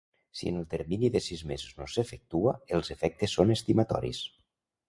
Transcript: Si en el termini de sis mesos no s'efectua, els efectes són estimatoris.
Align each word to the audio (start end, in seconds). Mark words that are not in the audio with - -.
Si 0.37 0.47
en 0.51 0.55
el 0.61 0.65
termini 0.71 1.11
de 1.15 1.21
sis 1.25 1.43
mesos 1.51 1.75
no 1.81 1.87
s'efectua, 1.97 2.57
els 2.79 2.93
efectes 2.99 3.37
són 3.41 3.55
estimatoris. 3.61 4.25